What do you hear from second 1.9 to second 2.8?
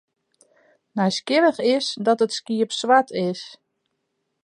dat it skiep